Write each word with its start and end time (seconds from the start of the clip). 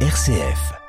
RCF. 0.00 0.85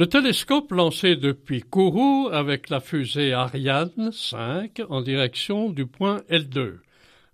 Le 0.00 0.06
télescope 0.06 0.72
lancé 0.72 1.14
depuis 1.14 1.60
Kourou 1.60 2.30
avec 2.32 2.70
la 2.70 2.80
fusée 2.80 3.34
Ariane 3.34 4.10
5 4.10 4.80
en 4.88 5.02
direction 5.02 5.68
du 5.68 5.84
point 5.84 6.22
L2. 6.30 6.76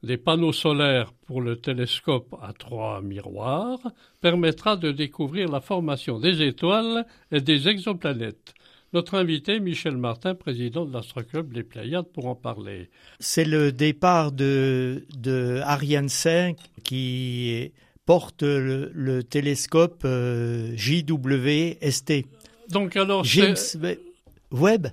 Des 0.03 0.17
panneaux 0.17 0.53
solaires 0.53 1.13
pour 1.29 1.41
le 1.41 1.61
télescope 1.61 2.35
à 2.43 2.53
trois 2.53 3.03
miroirs 3.03 3.79
permettra 4.21 4.75
de 4.75 4.91
découvrir 4.91 5.49
la 5.49 5.61
formation 5.61 6.19
des 6.19 6.43
étoiles 6.43 7.07
et 7.31 7.41
des 7.41 7.69
exoplanètes. 7.69 8.53
Notre 8.93 9.15
invité, 9.15 9.61
Michel 9.61 9.97
Martin, 9.97 10.35
président 10.35 10.85
de 10.85 10.93
l'Astroclub 10.93 11.53
Les 11.53 11.63
Pléiades, 11.63 12.09
pour 12.13 12.27
en 12.27 12.35
parler. 12.35 12.91
C'est 13.21 13.45
le 13.45 13.71
départ 13.71 14.33
de, 14.33 15.07
de 15.17 15.61
Ariane 15.63 16.09
5 16.09 16.57
qui 16.83 17.71
porte 18.07 18.45
le, 18.45 19.23
télescope 19.23 20.03
euh, 20.05 20.73
JWST. 20.77 22.25
Donc 22.71 22.97
alors 22.97 23.25
James 23.25 23.57
Webb 24.51 24.89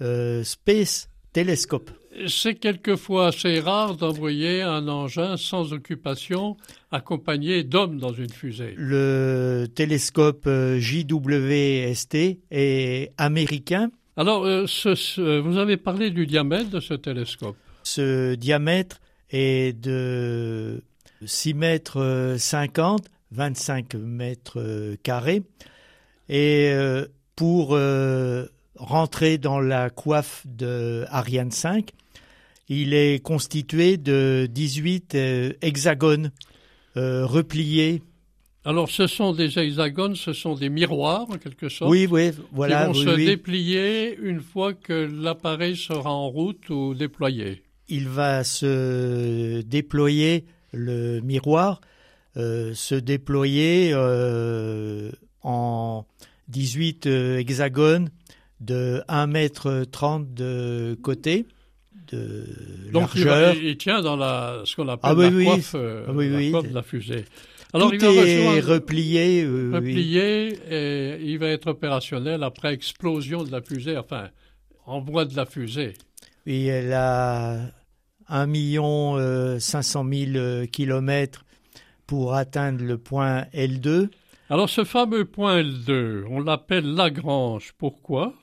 euh, 0.00 0.42
Space 0.42 1.08
Telescope. 1.32 1.90
C'est 2.26 2.56
quelquefois 2.56 3.28
assez 3.28 3.60
rare 3.60 3.96
d'envoyer 3.96 4.60
un 4.60 4.86
engin 4.88 5.36
sans 5.36 5.72
occupation 5.72 6.56
accompagné 6.90 7.62
d'hommes 7.62 7.98
dans 7.98 8.12
une 8.12 8.28
fusée. 8.28 8.74
Le 8.76 9.66
télescope 9.74 10.46
euh, 10.46 10.78
JWST 10.78 12.38
est 12.50 13.12
américain. 13.16 13.90
Alors, 14.16 14.44
euh, 14.44 14.66
vous 15.40 15.56
avez 15.56 15.78
parlé 15.78 16.10
du 16.10 16.26
diamètre 16.26 16.68
de 16.68 16.80
ce 16.80 16.94
télescope. 16.94 17.56
Ce 17.84 18.34
diamètre 18.34 19.00
est 19.30 19.72
de 19.80 20.82
6 21.24 21.54
mètres 21.54 22.34
50, 22.38 23.06
25 23.30 23.94
mètres 23.94 24.96
carrés. 25.02 25.42
Et 26.32 26.70
euh, 26.72 27.04
pour 27.36 27.74
euh, 27.74 28.46
rentrer 28.76 29.36
dans 29.36 29.60
la 29.60 29.90
coiffe 29.90 30.46
de 30.46 31.04
Ariane 31.10 31.50
5, 31.50 31.90
il 32.70 32.94
est 32.94 33.22
constitué 33.22 33.98
de 33.98 34.48
18 34.50 35.14
euh, 35.14 35.52
hexagones 35.60 36.32
repliés. 36.96 38.02
Alors, 38.64 38.88
ce 38.88 39.06
sont 39.06 39.34
des 39.34 39.58
hexagones, 39.58 40.16
ce 40.16 40.32
sont 40.32 40.54
des 40.54 40.70
miroirs 40.70 41.26
en 41.30 41.36
quelque 41.36 41.68
sorte. 41.68 41.90
Oui, 41.90 42.08
oui, 42.10 42.30
voilà. 42.50 42.86
Qui 42.86 43.04
vont 43.04 43.12
se 43.12 43.16
déplier 43.16 44.16
une 44.18 44.40
fois 44.40 44.72
que 44.72 45.10
l'appareil 45.12 45.76
sera 45.76 46.10
en 46.10 46.30
route 46.30 46.70
ou 46.70 46.94
déployé. 46.94 47.62
Il 47.88 48.08
va 48.08 48.42
se 48.42 49.60
déployer 49.62 50.46
le 50.72 51.20
miroir, 51.20 51.82
se 52.36 52.94
déployer 52.94 53.92
en 55.42 56.04
18 56.48 57.06
euh, 57.06 57.38
hexagones 57.38 58.10
de 58.60 59.02
1 59.08 59.26
mètre 59.26 59.84
30 59.90 60.32
de 60.34 60.96
côté 61.02 61.46
de 62.10 62.46
Donc 62.92 63.14
largeur. 63.14 63.54
Il, 63.54 63.76
tient 63.76 64.02
dans 64.02 64.16
la, 64.16 64.62
ce 64.64 64.76
qu'on 64.76 64.88
appelle 64.88 65.10
ah, 65.10 65.14
oui, 65.14 65.44
la, 65.44 65.50
Coiffe, 65.50 65.74
euh, 65.74 66.04
ah, 66.08 66.12
oui, 66.12 66.28
la 66.28 66.36
oui. 66.36 66.50
coiffe 66.50 66.68
de 66.68 66.74
la 66.74 66.82
fusée. 66.82 67.24
Alors, 67.74 67.90
Tout 67.90 67.96
il 67.96 68.02
va 68.02 68.12
est 68.12 68.60
replié. 68.60 69.42
Euh, 69.44 69.70
replié 69.72 70.58
et 70.70 71.18
il 71.22 71.38
va 71.38 71.48
être 71.48 71.68
opérationnel 71.68 72.42
après 72.42 72.74
explosion 72.74 73.44
de 73.44 73.50
la 73.50 73.62
fusée, 73.62 73.96
enfin, 73.96 74.28
envoi 74.84 75.24
de 75.24 75.34
la 75.34 75.46
fusée. 75.46 75.94
Oui, 76.46 76.66
elle 76.66 76.92
a 76.92 77.60
1 78.28 78.46
million 78.46 79.58
500 79.58 80.04
000 80.12 80.66
kilomètres 80.66 81.46
pour 82.06 82.34
atteindre 82.34 82.84
le 82.84 82.98
point 82.98 83.46
L2. 83.54 84.08
Alors 84.52 84.68
ce 84.68 84.84
fameux 84.84 85.24
point 85.24 85.62
L2, 85.62 86.26
on 86.28 86.38
l'appelle 86.38 86.84
Lagrange. 86.84 87.72
Pourquoi? 87.78 88.34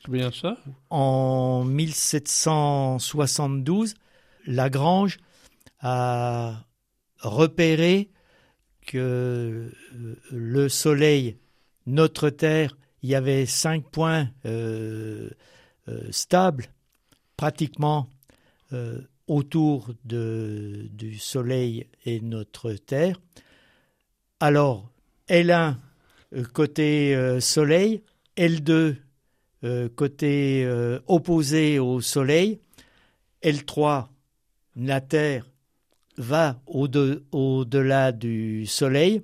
C'est 0.00 0.10
bien 0.10 0.32
ça? 0.32 0.56
En 0.88 1.64
1772, 1.64 3.92
Lagrange 4.46 5.18
a 5.80 6.64
repéré 7.18 8.08
que 8.86 8.96
euh, 8.96 9.70
le 10.30 10.70
Soleil, 10.70 11.36
notre 11.84 12.30
Terre, 12.30 12.78
il 13.02 13.10
y 13.10 13.14
avait 13.14 13.44
cinq 13.44 13.84
points 13.84 14.30
euh, 14.46 15.28
euh, 15.88 16.08
stables 16.10 16.68
pratiquement 17.36 18.08
autour 19.26 19.90
de, 20.06 20.88
du 20.92 21.18
Soleil 21.18 21.86
et 22.06 22.22
notre 22.22 22.72
Terre. 22.72 23.20
Alors, 24.42 24.89
L1 25.30 25.76
euh, 26.34 26.44
côté 26.52 27.14
euh, 27.14 27.38
Soleil, 27.38 28.02
L2 28.36 28.96
euh, 29.62 29.88
côté 29.94 30.68
opposé 31.06 31.78
au 31.78 32.00
Soleil, 32.00 32.58
L3 33.42 34.08
la 34.76 35.00
Terre 35.00 35.46
va 36.16 36.60
au-delà 36.66 38.12
du 38.12 38.66
Soleil. 38.66 39.22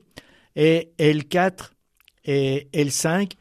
Et 0.55 0.93
L4 0.99 1.71
et 2.25 2.69
L5 2.73 3.33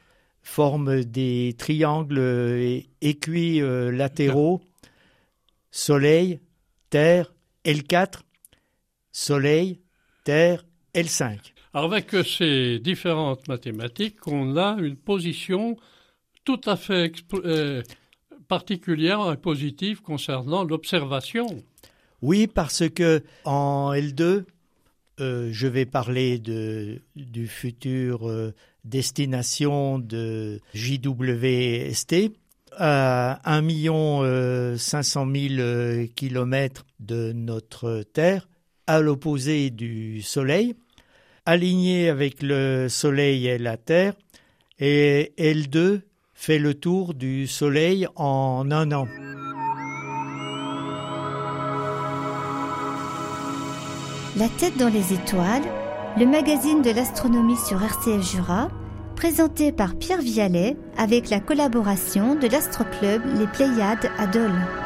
forment 0.42 1.04
des 1.04 1.56
triangles 1.58 2.84
équilatéraux 3.02 4.62
Soleil, 5.72 6.40
Terre, 6.90 7.34
L4, 7.66 8.22
Soleil, 9.12 9.82
Terre, 10.24 10.66
L5. 10.94 11.55
Avec 11.76 12.16
ces 12.26 12.80
différentes 12.80 13.50
mathématiques, 13.50 14.26
on 14.28 14.56
a 14.56 14.78
une 14.80 14.96
position 14.96 15.76
tout 16.46 16.62
à 16.64 16.78
fait 16.78 17.12
euh, 17.34 17.84
particulière 18.48 19.30
et 19.34 19.36
positive 19.36 20.02
concernant 20.02 20.64
l'observation. 20.64 21.46
Oui, 22.22 22.48
parce 22.48 22.88
que 22.88 23.22
en 23.44 23.92
L2, 23.92 24.46
euh, 25.20 25.50
je 25.52 25.68
vais 25.68 25.86
parler 25.86 26.40
de, 26.40 27.02
du 27.18 27.46
futur 27.50 28.30
euh, 28.30 28.54
destination 28.86 30.00
de 30.00 30.62
JWST 30.74 32.32
à 32.78 33.42
1 33.44 34.78
500 34.78 35.28
000 35.30 36.08
kilomètres 36.16 36.86
de 37.02 37.34
notre 37.34 38.04
Terre, 38.14 38.48
à 38.88 39.02
l'opposé 39.02 39.72
du 39.72 40.22
Soleil 40.22 40.74
aligné 41.46 42.10
avec 42.10 42.42
le 42.42 42.88
Soleil 42.90 43.48
et 43.48 43.58
la 43.58 43.78
Terre, 43.78 44.14
et 44.80 45.34
L2 45.38 46.02
fait 46.34 46.60
le 46.60 46.74
tour 46.74 47.14
du 47.14 47.48
Soleil 47.48 48.08
en 48.16 48.70
un 48.72 48.92
an. 48.92 49.08
La 54.38 54.50
tête 54.50 54.76
dans 54.78 54.90
les 54.90 55.14
étoiles, 55.14 55.64
le 56.18 56.26
magazine 56.26 56.82
de 56.82 56.92
l'astronomie 56.92 57.58
sur 57.58 57.82
RCF 57.82 58.22
Jura, 58.22 58.68
présenté 59.16 59.72
par 59.72 59.96
Pierre 59.96 60.22
Vialet 60.22 60.76
avec 60.98 61.30
la 61.30 61.40
collaboration 61.40 62.36
de 62.36 62.48
l'Astroclub 62.48 63.22
Les 63.40 63.48
Pléiades 63.48 64.12
à 64.18 64.28
Dole. 64.28 64.85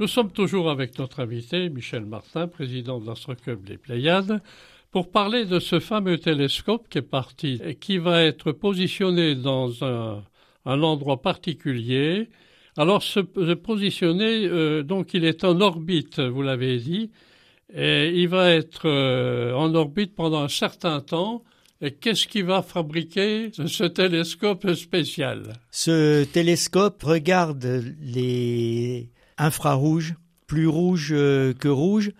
Nous 0.00 0.06
sommes 0.06 0.30
toujours 0.30 0.70
avec 0.70 0.96
notre 1.00 1.18
invité, 1.18 1.68
Michel 1.70 2.04
Martin, 2.04 2.46
président 2.46 3.00
de 3.00 3.06
l'Astroclub 3.08 3.64
des 3.64 3.78
Pléiades, 3.78 4.40
pour 4.92 5.10
parler 5.10 5.44
de 5.44 5.58
ce 5.58 5.80
fameux 5.80 6.18
télescope 6.18 6.86
qui 6.88 6.98
est 6.98 7.02
parti 7.02 7.60
et 7.64 7.74
qui 7.74 7.98
va 7.98 8.22
être 8.22 8.52
positionné 8.52 9.34
dans 9.34 9.84
un, 9.84 10.22
endroit 10.64 11.20
particulier. 11.20 12.28
Alors, 12.76 13.02
se, 13.02 13.18
positionner, 13.54 14.46
euh, 14.46 14.84
donc 14.84 15.14
il 15.14 15.24
est 15.24 15.42
en 15.42 15.60
orbite, 15.60 16.20
vous 16.20 16.42
l'avez 16.42 16.78
dit, 16.78 17.10
et 17.74 18.10
il 18.14 18.28
va 18.28 18.52
être 18.52 18.82
euh, 18.84 19.52
en 19.54 19.74
orbite 19.74 20.14
pendant 20.14 20.42
un 20.42 20.48
certain 20.48 21.00
temps. 21.00 21.42
Et 21.80 21.90
qu'est-ce 21.90 22.28
qui 22.28 22.42
va 22.42 22.62
fabriquer 22.62 23.50
ce 23.52 23.84
télescope 23.84 24.74
spécial? 24.74 25.54
Ce 25.72 26.22
télescope 26.24 27.02
regarde 27.02 27.94
les 28.00 29.10
infrarouge, 29.38 30.14
plus 30.46 30.66
rouge 30.66 31.10
euh, 31.12 31.54
que 31.54 31.68
rouge. 31.68 32.12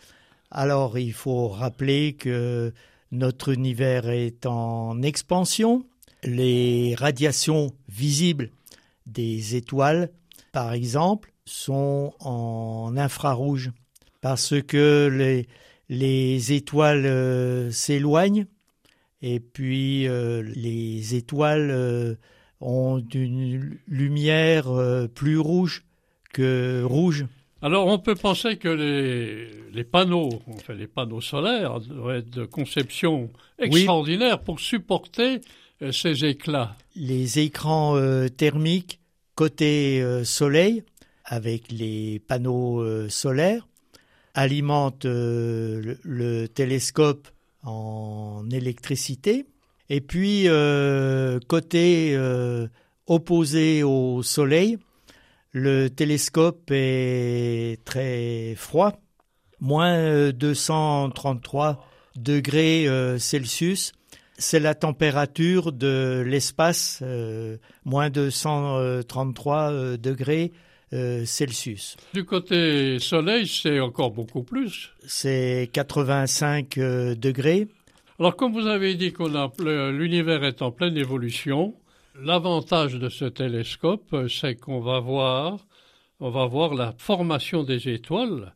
Alors 0.51 0.99
il 0.99 1.13
faut 1.13 1.49
rappeler 1.49 2.15
que 2.15 2.73
notre 3.11 3.53
univers 3.53 4.09
est 4.09 4.47
en 4.47 5.03
expansion. 5.03 5.85
Les 6.25 6.95
radiations 6.97 7.73
visibles 7.89 8.51
des 9.07 9.57
étoiles, 9.57 10.11
par 10.53 10.73
exemple, 10.73 11.33
sont 11.45 12.13
en 12.21 12.95
infrarouge 12.97 13.71
parce 14.21 14.55
que 14.63 15.09
les, 15.13 15.47
les 15.89 16.53
étoiles 16.53 17.07
euh, 17.07 17.71
s'éloignent 17.71 18.47
et 19.23 19.41
puis 19.41 20.07
euh, 20.07 20.43
les 20.43 21.15
étoiles 21.15 22.17
ont 22.61 22.99
une 22.99 23.79
lumière 23.87 24.67
plus 25.15 25.39
rouge 25.39 25.85
que 26.33 26.83
rouge. 26.85 27.27
Alors 27.61 27.87
on 27.87 27.99
peut 27.99 28.15
penser 28.15 28.57
que 28.57 28.69
les, 28.69 29.49
les 29.73 29.85
panneaux, 29.85 30.29
enfin 30.49 30.75
les 30.75 30.87
panneaux 30.87 31.21
solaires, 31.21 31.81
doivent 31.81 32.17
être 32.17 32.31
de 32.31 32.45
conception 32.45 33.31
extraordinaire 33.59 34.41
pour 34.41 34.61
supporter 34.61 35.41
ces 35.91 36.25
éclats. 36.25 36.77
Les 36.95 37.41
écrans 37.41 37.97
thermiques 38.37 39.01
côté 39.35 40.05
soleil 40.25 40.85
avec 41.25 41.73
les 41.73 42.21
panneaux 42.21 43.09
solaires 43.09 43.69
alimente 44.39 45.05
euh, 45.05 45.97
le, 46.03 46.47
télescope 46.47 47.29
en 47.65 48.45
électricité. 48.51 49.47
Et 49.91 50.01
puis, 50.01 50.45
euh, 50.47 51.41
côté 51.49 52.13
euh, 52.15 52.69
opposé 53.07 53.83
au 53.83 54.23
Soleil, 54.23 54.79
le 55.53 55.89
télescope 55.89 56.71
est 56.71 57.83
très 57.85 58.55
froid, 58.57 59.01
moins 59.61 60.31
233 60.31 61.85
degrés 62.17 62.87
Celsius. 63.19 63.93
C'est 64.37 64.61
la 64.61 64.75
température 64.75 65.73
de 65.73 66.23
l'espace, 66.27 67.03
moins 67.85 68.11
233 68.11 69.97
degrés 69.97 70.53
euh, 70.95 71.27
Celsius. 71.27 71.99
Du 72.15 72.25
côté 72.25 72.99
soleil, 72.99 73.47
c'est 73.47 73.79
encore 73.79 74.11
beaucoup 74.11 74.43
plus. 74.43 74.91
C'est 75.07 75.69
85 75.75 76.79
euh, 76.79 77.15
degrés. 77.15 77.69
Alors, 78.19 78.37
comme 78.37 78.55
vous 78.55 78.67
avez 78.67 78.95
dit 78.95 79.13
que 79.13 79.91
l'univers 79.91 80.45
est 80.45 80.63
en 80.63 80.71
pleine 80.71 80.97
évolution, 80.97 81.75
l'avantage 82.21 82.95
de 82.95 83.09
ce 83.09 83.25
télescope, 83.25 84.15
c'est 84.29 84.57
qu'on 84.57 84.81
va 84.81 85.01
voir, 85.01 85.67
on 86.21 86.31
va 86.31 86.47
voir 86.47 86.75
la 86.75 86.95
formation 86.99 87.63
des 87.63 87.89
étoiles. 87.89 88.55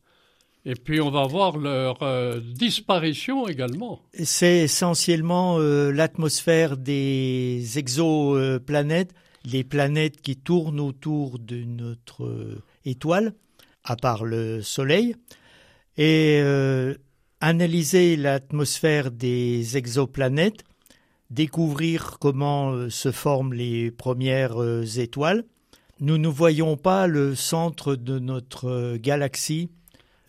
Et 0.65 0.75
puis 0.75 1.01
on 1.01 1.11
va 1.11 1.27
voir 1.27 1.59
leur 1.59 2.03
euh, 2.03 2.39
disparition 2.41 3.49
également. 3.49 4.01
C'est 4.13 4.59
essentiellement 4.59 5.59
l'atmosphère 5.59 6.77
des 6.77 7.79
exoplanètes 7.79 9.13
les 9.45 9.65
planètes 9.65 10.21
qui 10.21 10.37
tournent 10.37 10.81
autour 10.81 11.39
de 11.39 11.65
notre 11.65 12.25
euh, 12.25 12.63
étoile, 12.85 13.35
à 13.85 13.97
part 13.97 14.25
le 14.25 14.63
Soleil, 14.63 15.17
et 15.97 16.39
euh, 16.41 16.95
analyser 17.41 18.17
l'atmosphère 18.17 19.11
des 19.11 19.77
exoplanètes, 19.77 20.65
découvrir 21.33 22.19
comment 22.21 22.71
euh, 22.71 22.91
se 22.91 23.11
forment 23.11 23.55
les 23.55 23.91
premières 23.91 24.61
étoiles. 24.99 25.45
Nous 26.01 26.19
ne 26.19 26.29
voyons 26.29 26.77
pas 26.77 27.07
le 27.07 27.35
centre 27.35 27.95
de 27.95 28.19
notre 28.19 28.97
galaxie, 28.97 29.71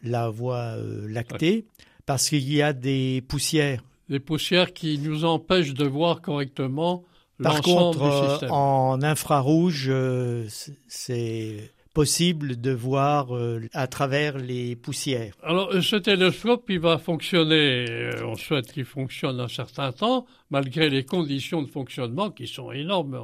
la 0.03 0.29
Voie 0.29 0.75
lactée, 1.07 1.65
parce 2.05 2.29
qu'il 2.29 2.51
y 2.51 2.61
a 2.61 2.73
des 2.73 3.23
poussières. 3.27 3.83
Des 4.09 4.19
poussières 4.19 4.73
qui 4.73 4.99
nous 4.99 5.25
empêchent 5.25 5.73
de 5.73 5.85
voir 5.85 6.21
correctement 6.21 7.03
par 7.41 7.61
contre, 7.61 8.03
euh, 8.03 8.47
en 8.49 9.01
infrarouge, 9.01 9.87
euh, 9.89 10.47
c'est 10.87 11.71
possible 11.93 12.59
de 12.59 12.71
voir 12.71 13.35
euh, 13.35 13.61
à 13.73 13.87
travers 13.87 14.37
les 14.37 14.75
poussières. 14.75 15.35
Alors, 15.43 15.71
ce 15.81 15.95
télescope, 15.95 16.65
il 16.69 16.79
va 16.79 16.97
fonctionner, 16.97 18.09
on 18.25 18.35
souhaite 18.35 18.71
qu'il 18.71 18.85
fonctionne 18.85 19.39
un 19.39 19.47
certain 19.47 19.91
temps, 19.91 20.25
malgré 20.49 20.89
les 20.89 21.05
conditions 21.05 21.61
de 21.61 21.67
fonctionnement 21.67 22.31
qui 22.31 22.47
sont 22.47 22.71
énormes. 22.71 23.19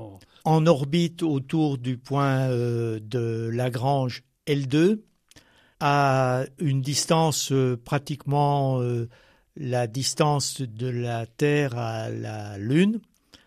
En 0.46 0.66
orbite 0.68 1.24
autour 1.24 1.78
du 1.78 1.98
point 1.98 2.50
de 2.50 3.50
Lagrange 3.52 4.24
L2, 4.48 5.00
à 5.80 6.44
une 6.60 6.82
distance 6.82 7.54
pratiquement 7.86 8.82
la 9.60 9.88
distance 9.88 10.62
de 10.62 10.88
la 10.88 11.26
Terre 11.26 11.78
à 11.78 12.10
la 12.10 12.58
Lune, 12.58 13.00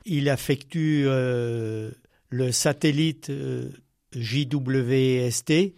il 0.04 0.28
affectue 0.28 1.04
euh, 1.06 1.90
le 2.28 2.52
satellite 2.52 3.30
euh, 3.30 3.70
JWST, 4.14 5.74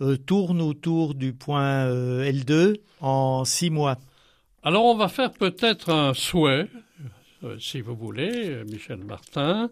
euh, 0.00 0.16
tourne 0.16 0.60
autour 0.60 1.14
du 1.14 1.32
point 1.32 1.88
L2 1.88 2.76
en 3.00 3.44
six 3.44 3.70
mois. 3.70 3.98
Alors 4.62 4.84
on 4.84 4.96
va 4.96 5.08
faire 5.08 5.32
peut-être 5.32 5.90
un 5.90 6.14
souhait, 6.14 6.68
si 7.58 7.80
vous 7.80 7.94
voulez, 7.94 8.62
Michel 8.70 9.04
Martin. 9.04 9.70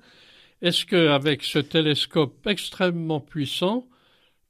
Est-ce 0.61 0.85
qu'avec 0.87 1.43
ce 1.43 1.59
télescope 1.59 2.47
extrêmement 2.47 3.20
puissant, 3.20 3.87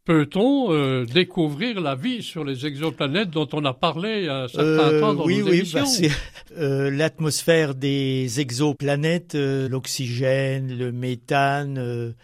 Peut-on 0.05 0.73
euh, 0.73 1.05
découvrir 1.05 1.81
la 1.81 1.94
vie 1.94 2.25
sur 2.25 2.43
les 2.43 2.67
exoplanètes 2.67 3.31
dont 3.31 3.49
on 3.53 3.64
a 3.64 3.73
parlé 3.73 4.26
un 4.26 4.49
certain 4.49 4.64
euh, 4.64 5.00
temps 5.00 5.14
dans 5.14 5.25
oui, 5.25 5.38
nos 5.38 5.50
oui, 5.50 5.59
émissions? 5.59 5.85
Oui, 6.00 6.09
euh, 6.59 6.91
l'atmosphère 6.91 7.76
des 7.76 8.41
exoplanètes, 8.41 9.37
l'oxygène, 9.37 10.76
le 10.76 10.91
méthane, 10.91 12.14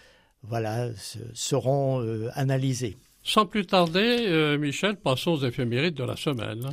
voilà, 0.42 0.88
seront 1.34 2.02
analysés. 2.34 2.96
Sans 3.22 3.46
plus 3.46 3.66
tarder, 3.66 4.56
Michel, 4.58 4.96
passons 4.96 5.32
aux 5.32 5.44
éphémérides 5.44 5.94
de 5.94 6.04
la 6.04 6.16
semaine. 6.16 6.70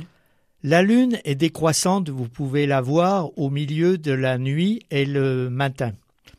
La 0.62 0.82
Lune 0.82 1.18
est 1.24 1.34
décroissante, 1.34 2.08
vous 2.08 2.28
pouvez 2.28 2.66
la 2.66 2.80
voir 2.80 3.30
au 3.38 3.50
milieu 3.50 3.98
de 3.98 4.12
la 4.12 4.38
nuit 4.38 4.82
et 4.90 5.04
le 5.04 5.50
matin. 5.50 5.92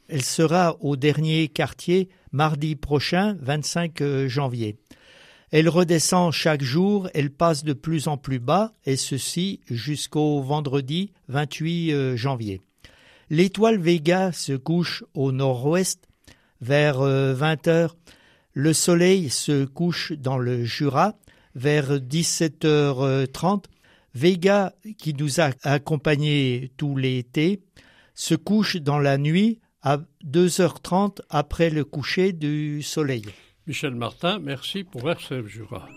Elle 0.10 0.24
sera 0.24 0.78
au 0.82 0.96
dernier 0.96 1.48
quartier 1.48 2.10
mardi 2.32 2.76
prochain, 2.76 3.38
25 3.42 4.02
euh, 4.02 4.28
janvier. 4.28 4.78
Elle 5.52 5.70
redescend 5.70 6.32
chaque 6.34 6.62
jour, 6.62 7.10
elle 7.14 7.30
passe 7.30 7.64
de 7.64 7.74
plus 7.74 8.08
en 8.08 8.18
plus 8.18 8.40
bas, 8.40 8.74
et 8.86 8.98
ceci 8.98 9.62
jusqu'au 9.70 10.42
vendredi 10.42 11.12
28 11.30 11.94
euh, 11.94 12.18
janvier. 12.18 12.62
L'étoile 13.30 13.80
Vega 13.80 14.32
se 14.32 14.54
couche 14.54 15.04
au 15.14 15.32
nord-ouest 15.32 16.07
vers 16.62 17.00
20 17.00 17.06
euh, 17.06 17.72
heures. 17.72 17.96
Le 18.54 18.74
soleil 18.74 19.30
se 19.30 19.66
couche 19.66 20.14
dans 20.14 20.38
le 20.38 20.64
Jura 20.64 21.16
vers 21.56 21.98
17h30. 21.98 23.66
Vega, 24.14 24.74
qui 24.98 25.14
nous 25.14 25.40
a 25.40 25.52
accompagnés 25.62 26.72
tout 26.76 26.98
l'été, 26.98 27.62
se 28.16 28.34
couche 28.34 28.78
dans 28.78 28.98
la 28.98 29.20
nuit 29.20 29.60
à 29.84 30.00
2h30 30.26 31.20
après 31.30 31.70
le 31.70 31.84
coucher 31.84 32.34
du 32.34 32.82
soleil. 32.82 33.26
Michel 33.68 33.94
Martin, 33.94 34.40
merci 34.40 34.84
pour 34.84 35.08
RCF 35.08 35.46
Jura. 35.46 35.88